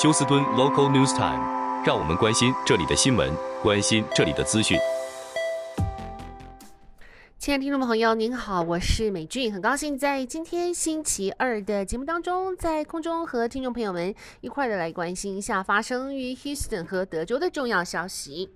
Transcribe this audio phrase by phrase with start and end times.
[0.00, 3.30] 休斯敦 Local News Time，让我们关心这里的新闻，
[3.62, 4.78] 关心这里的资讯。
[7.38, 18.48] 亲爱的听众朋友，您好，我是美俊，很高兴在今天星期二的节目当中，在空中和听众朋友们一块的来关心一下发生于 Houston 和德州的重要消息。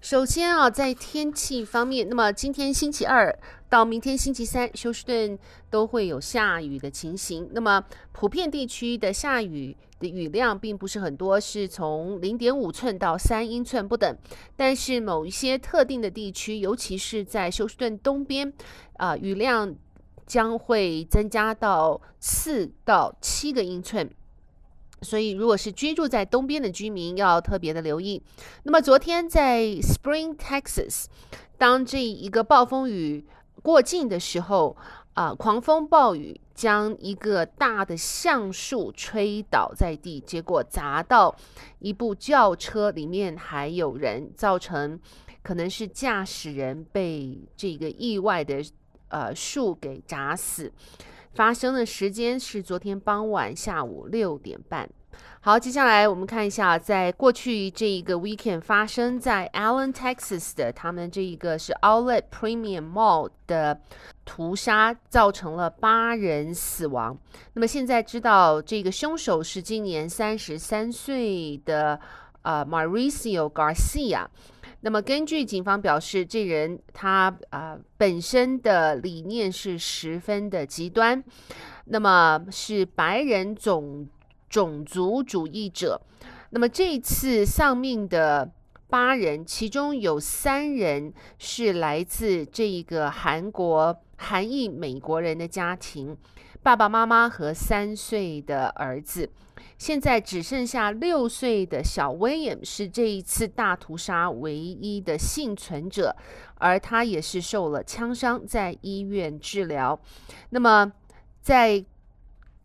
[0.00, 3.36] 首先啊，在天气方面，那么今天星期二
[3.68, 5.36] 到明天星期三，休斯顿
[5.70, 7.48] 都会有下雨的情形。
[7.52, 14.16] 那么普遍地区的下雨的雨量并不是很多，是从零点五寸到三英寸不等。
[14.54, 18.52] 但是某一些特定的地区，尤其是在休斯顿东边，
[18.98, 19.74] 啊、雨量
[20.26, 24.08] 将会增加到四到七个英寸。
[25.02, 28.22] 所以，如果是居住在东边的居民，要特别的留意。
[28.64, 31.06] 那么，昨天在 Spring Texas，
[31.56, 33.24] 当这一个暴风雨
[33.62, 34.76] 过境的时候，
[35.14, 41.34] 啊、狂风暴雨将一个大的橡树吹倒在地，结果砸到
[41.80, 44.98] 一部轿车里面，还有人，造成
[45.42, 48.64] 可能是驾驶人被这个意外的
[49.08, 50.72] 呃树给砸死。
[51.34, 54.88] 发生的时间是昨天傍晚下午六点半。
[55.40, 63.80] 好，接下来我们看一下，在过去这一个 weekend 发生在 Allen Texas 的他们这一个是 Outlet Premium Mall 的
[64.24, 67.16] 屠杀，造成了八人死亡。
[67.54, 71.98] 那么现在知道这个凶手是今年三十三岁的
[72.42, 74.26] 呃 Mauricio Garcia。
[74.80, 81.22] 那么，根据警方表示，这人他啊、呃、本身的理念是十分的极端，
[81.86, 84.08] 那么是白人种
[84.48, 86.00] 种族主义者。
[86.50, 88.50] 那么这次丧命的
[88.88, 96.16] 八人，其中有三人是来自这一个韩国韩裔美国人的家庭，
[96.68, 99.30] 爸爸妈妈和三岁的儿子。
[99.78, 106.14] 现在只剩下六岁的小威廉是这一次大屠杀唯一的幸存者，
[106.56, 109.98] 而他也是受了枪伤，在医院治疗。
[110.50, 110.92] 那么
[111.40, 111.82] 在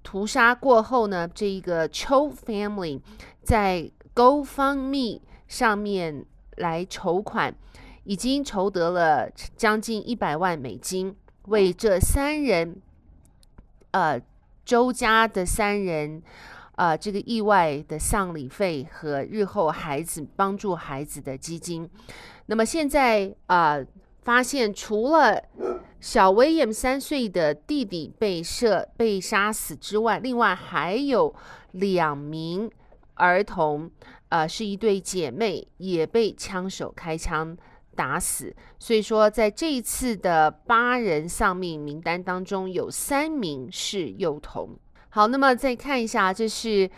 [0.04, 3.00] 屠杀过后呢，这一个 Cho Family
[3.42, 6.26] 在 GoFundMe 上面
[6.58, 7.56] 来筹款，
[8.04, 12.82] 已经筹得了将近一百万美金，为这三人，
[13.94, 14.22] 呃，
[14.64, 16.22] 周家的三人。
[16.76, 21.88] 呃，这个意外的丧礼费和日后孩子帮助孩子的基金。
[22.48, 23.86] 那么现在啊、呃，
[24.24, 25.40] 发现除了
[26.00, 31.32] 小威廉三岁的弟弟被射被杀死之外，另外还有
[31.74, 32.68] 两名
[33.14, 33.92] 儿童，
[34.30, 37.56] 呃，是一对姐妹，也被枪手开枪
[37.96, 38.56] 打死。
[38.80, 44.78] 所以说，在这一次的八人丧命名单当中，有三名是幼童。
[45.10, 46.90] 好，那么再看一下，这是，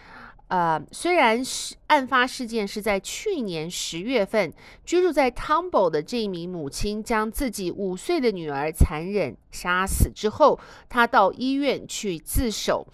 [0.47, 4.53] 呃，虽然是案发事件是在去年十月份，
[4.85, 10.57] 居住在 Tomball 的这名母亲将自己五岁的女儿残忍杀死之后，
[10.87, 12.87] 她到医院去自首。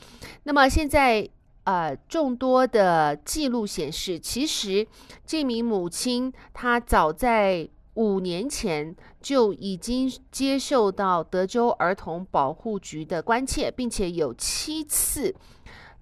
[0.44, 1.29] 那么现在，
[1.66, 4.88] 呃，众多的记录显示，其实
[5.23, 7.69] 这名母亲她早在。
[8.01, 15.35] 五年前就已经接受到德州儿童保护局的关切，并且有七次，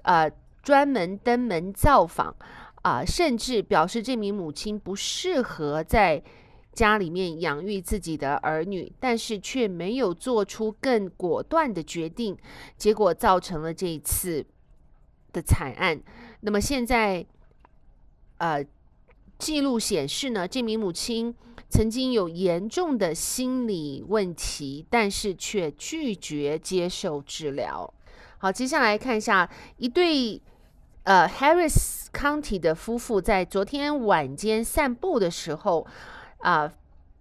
[0.03, 0.31] 呃，
[0.63, 2.33] 专门登门造访，
[2.83, 6.23] 啊、甚至表示这名母亲不适合在
[6.71, 12.37] 家里面养育自己的儿女，但是却没有做出更果断的决定，
[12.77, 14.45] 结果造成了这一次
[15.33, 16.01] 的惨案。
[16.39, 17.25] 那么现在，
[18.37, 18.65] 呃，
[19.37, 21.35] 记录显示呢，这名母亲。
[21.69, 27.93] 曾经有严重的心理问题，但是却拒绝接受治疗。
[28.39, 29.47] 好，接下来看一下
[29.77, 30.41] 一对
[31.03, 35.85] 呃 Harris County 的夫妇在昨天晚间散步的时候
[36.39, 36.73] 啊、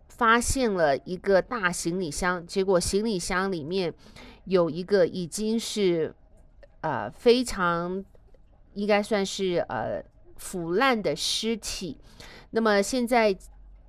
[0.09, 3.93] 发现了一个大行李箱，结果行李箱里面
[4.45, 6.15] 有一个已经是
[6.81, 8.03] 呃非常
[8.73, 10.03] 应该算是呃
[10.37, 11.99] 腐烂的尸体。
[12.51, 13.37] 那么现在。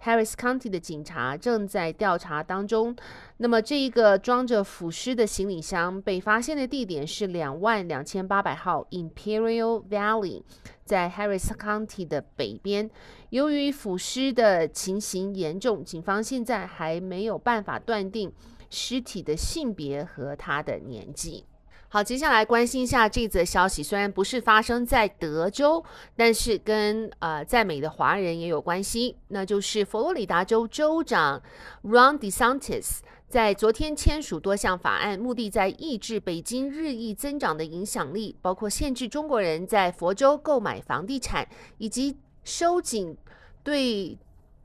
[0.04, 2.96] Harris County 的警察正在调查当中。
[3.38, 10.44] 那么，这一个装着腐尸的行李箱被发现的地点是两万两千八百号 Imperial Valley，
[10.86, 12.90] 在 Harris County 的北边。
[13.30, 18.31] 由于腐尸的情形严重，警方现在还没有办法断定
[18.69, 21.45] 尸体的性别和他的年纪。
[21.92, 23.82] 好，接下来关心一下这则消息。
[23.82, 25.84] 虽然不是发生在德州，
[26.16, 29.18] 但是跟呃在美的华人也有关系。
[29.30, 31.42] 那就是佛罗里达州州长
[31.84, 41.50] Ron DeSantis 在昨天签署多项法案，目的在抑制北京日益增长的影响力，包括限制中国人在佛州购买房地产，
[41.80, 43.18] 以及收紧
[43.64, 44.16] 对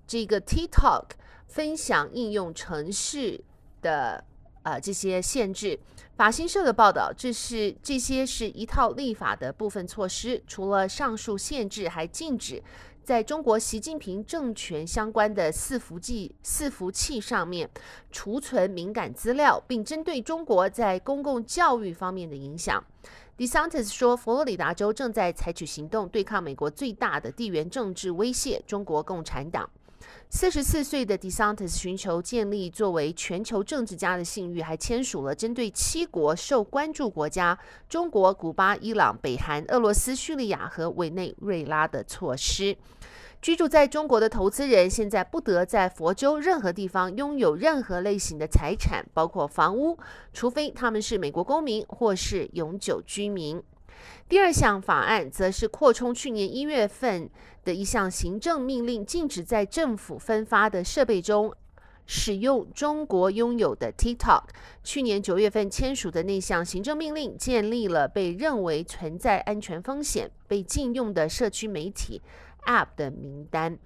[0.07, 1.05] 这个 TikTok
[1.47, 3.43] 分享应用程式
[3.81, 4.23] 的
[4.65, 5.79] 呃这些限制。
[6.17, 12.63] 法新社的报道，这是这些是一套立法的部分措施，除了上述限制，还禁止。
[13.03, 17.69] 在中国习近平政权相关的伺服器伺服器上面
[18.11, 22.83] 储存敏感资料，并针对中国在公共教育方面的影响
[23.37, 29.69] ，DeSantis 说，佛罗里达州正在采取行动对抗美国最大的地缘政治威胁——中国共产党。
[30.29, 37.57] 四十四岁的 DeSantis 寻求建立作为全球政治家的信誉，还签署了针对七国受关注国家——
[37.89, 42.77] 中国、古巴、伊朗、北韩、俄罗斯、叙利亚和委内瑞拉的措施。
[43.41, 49.99] 居住在中国的投资人现在不得在佛州任何地方拥有任何类型的财产，包括房屋，
[50.33, 53.63] 除非他们是美国公民或是永久居民。
[54.29, 57.29] 第二项法案则是扩充去年一月份
[57.65, 61.55] 的一项行政命令，禁止在政府分发的设备中
[62.07, 64.45] 使用中国拥有的 TikTok。
[64.83, 72.21] 去年九月份签署的那项行政命令，建立了被认为存在安全风险、被禁用的社区媒体
[72.67, 73.79] App 的名单。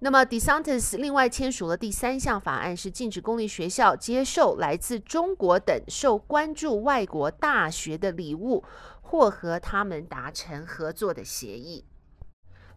[0.00, 8.62] 那么，DeSantis 另外签署了第三项法案，是禁止公立学校接受来自中国等受关注外国大学的礼物。
[9.14, 11.84] 或和他们达成合作的协议。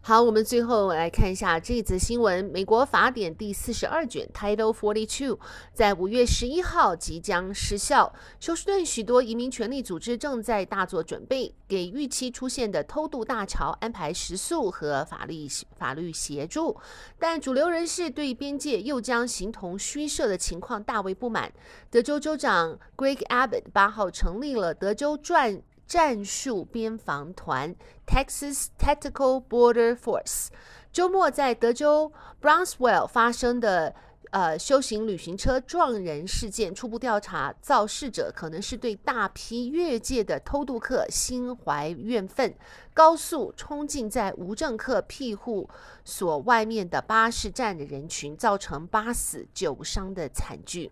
[0.00, 5.40] 好，我们最后来看一下这则新闻：美国法典第四十二卷 （Title Forty Two）
[5.74, 8.14] 在五月十一号即将失效。
[8.38, 16.76] 休斯顿许多移民权利组织正在大做准备，给预期出现的偷渡大潮安排食宿和法律法律协助。
[17.18, 21.52] 但主流人士对边界又将形同虚设的情况大为不满。
[21.90, 25.60] 德州州长 Greg Abbott 八号成立了德州转。
[25.88, 27.74] 战术边防团
[28.06, 30.48] （Texas Tactical Border Force）
[30.92, 32.12] 周末在德州
[32.42, 33.94] Brownsville 发生的
[34.30, 42.54] 呃休行旅行车撞人事件，初步调查，肇事者可能是对大批越界的偷渡客心怀怨愤，
[42.92, 45.68] 高速冲进在无证客庇护
[46.04, 50.90] 所外面的巴士站的人群，造成八死九伤的惨剧。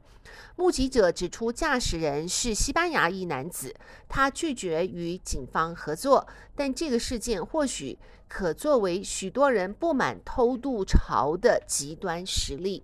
[0.57, 3.75] 目击者指出，驾驶人是西班牙裔男子，
[4.09, 6.27] 他拒绝与警方合作。
[6.55, 7.97] 但这个事件或许
[8.29, 12.83] 可作为许多人不满偷渡潮的极端实例。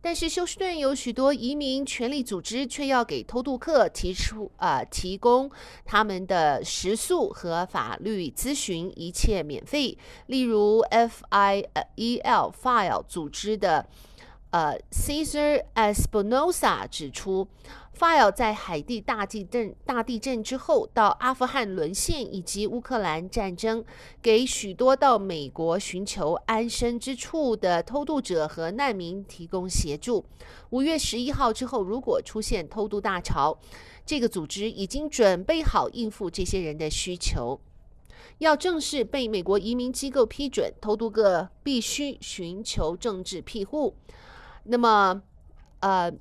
[0.00, 5.50] 但是休斯顿有许多移民权利组织却要给偷渡客提出、呃、提供
[5.84, 9.96] 他们的食宿和法律咨询，一切免费。
[10.26, 13.86] 例如 FIEL File 组织的。
[14.50, 17.46] 呃 Caesar Espinosa 指出
[17.98, 23.84] ，File 在海地大地震大地震之后，到阿富汗沦陷以及乌克兰战争，
[24.22, 30.24] 给许多到美国寻求安身之处的偷渡者和难民提供协助。
[30.70, 33.58] 五月十一号之后，如果出现偷渡大潮，
[34.06, 37.60] 这个组织已经准备好应付这些人的需求。
[38.38, 43.96] 要正式被美国移民机构批准，偷渡客必须寻求政治庇护。
[44.62, 45.20] 那么，
[45.80, 46.12] 呃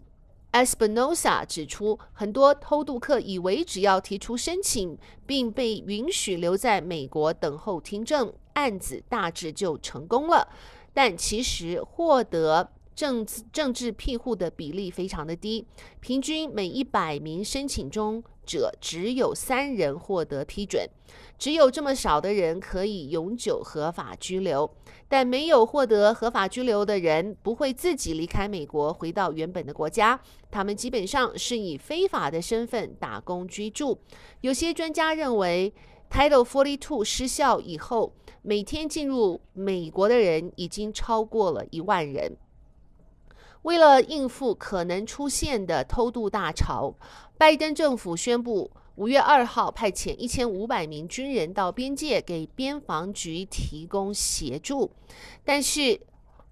[0.63, 10.47] ，Espinosa 指出，很多偷渡客以为只要提出申请，并被允许留在美国等候听证，案子大致就成功了。
[10.93, 15.65] 但其实获得政政治庇护的比例非常的低，
[15.99, 20.89] 平均每一百名申请中者只有三人获得批准。
[21.37, 24.67] 只有这么少的人可以永久合法居留，
[25.07, 33.99] 但没有获得合法居留的人不会自己离开美国回到原本的国家，他们基本上是以非法的身份打工居住。
[34.41, 35.71] 有些专家认为
[36.09, 42.35] ，Title Forty Two 失效以后，每天进入美国的人已经超过了一万人。
[43.67, 46.95] 为了应付可能出现的偷渡大潮，
[47.37, 48.71] 拜登政府宣布。
[48.95, 54.89] 五月二号，派遣一千五百名军人到边界给边防局提供协助，
[55.43, 55.99] 但是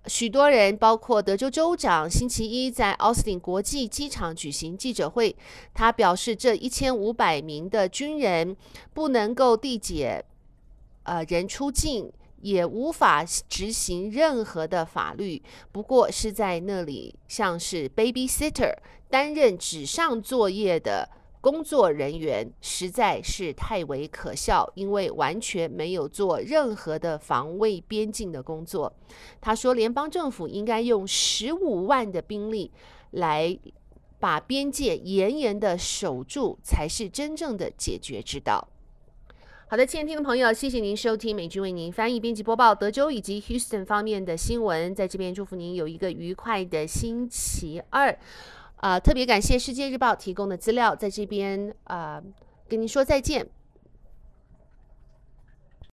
[0.07, 5.33] 许多人，包括德州州长，星期一在奥斯汀国际机场举行记者会，
[5.73, 8.57] 他表示，这一千五百名的军人
[8.93, 10.23] 不能够缔结
[11.03, 12.11] 呃人出境，
[12.41, 18.73] 也无法执行任何的法律，不过是在那里像是 babysitter，
[19.09, 21.09] 担任纸上作业的。
[21.41, 28.91] 工作人员实在是太为可笑，因为完全没有做任何的防卫边境的工作。
[29.39, 32.71] 他说，联邦政府应该用十五万的兵力
[33.11, 33.55] 来
[34.19, 38.67] 把边界严严的守住，才是真正的解决之道。
[39.67, 44.93] 好的，亲爱的听众朋友，谢谢您收听美君为您翻译、编辑、播报德州以及 Houston 方面的新闻。
[44.93, 48.11] 在这边祝福您有一个愉快的星期二。
[48.75, 52.23] 啊、呃，特别感谢世界日报提供的资料，在这边啊、呃，
[52.69, 53.49] 跟您说再见。